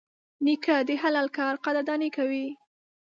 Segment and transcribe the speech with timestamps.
[0.45, 2.47] نیکه د حلال کار قدرداني کوي.